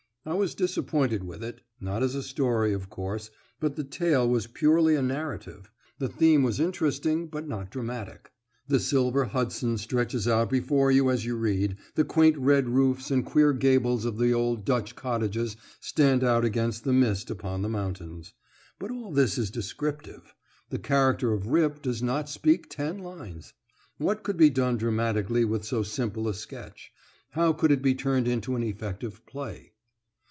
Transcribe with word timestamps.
I 0.23 0.35
was 0.35 0.53
disappointed 0.53 1.23
with 1.23 1.43
it; 1.43 1.61
not 1.79 2.03
as 2.03 2.13
a 2.13 2.21
story, 2.21 2.73
of 2.73 2.91
course, 2.91 3.31
but 3.59 3.75
the 3.75 3.83
tale 3.83 4.29
was 4.29 4.45
purely 4.45 4.95
a 4.95 5.01
narrative. 5.01 5.71
The 5.97 6.07
theme 6.09 6.43
was 6.43 6.59
interesting, 6.59 7.25
but 7.25 7.47
not 7.47 7.71
dramatic. 7.71 8.29
The 8.67 8.79
silver 8.79 9.25
Hudson 9.25 9.79
stretches 9.79 10.27
out 10.27 10.51
before 10.51 10.91
you 10.91 11.09
as 11.09 11.25
you 11.25 11.35
read, 11.35 11.75
the 11.95 12.03
quaint 12.05 12.37
red 12.37 12.69
roofs 12.69 13.09
and 13.09 13.25
queer 13.25 13.51
gables 13.51 14.05
of 14.05 14.19
the 14.19 14.31
old 14.31 14.63
Dutch 14.63 14.95
cottages 14.95 15.57
stand 15.79 16.23
out 16.23 16.45
against 16.45 16.83
the 16.83 16.93
mist 16.93 17.31
upon 17.31 17.63
the 17.63 17.67
mountains; 17.69 18.35
but 18.77 18.91
all 18.91 19.11
this 19.11 19.39
is 19.39 19.49
descriptive. 19.49 20.35
The 20.69 20.77
character 20.77 21.33
of 21.33 21.47
Rip 21.47 21.81
does 21.81 22.03
not 22.03 22.29
speak 22.29 22.69
ten 22.69 22.99
lines. 22.99 23.55
What 23.97 24.21
could 24.21 24.37
be 24.37 24.51
done 24.51 24.77
dramatically 24.77 25.45
with 25.45 25.65
so 25.65 25.81
simple 25.81 26.27
a 26.27 26.35
sketch? 26.35 26.91
How 27.31 27.53
could 27.53 27.71
it 27.71 27.83
he 27.83 27.95
turned 27.95 28.27
into 28.27 28.55
an 28.55 28.61
effective 28.61 29.25
play? 29.25 29.69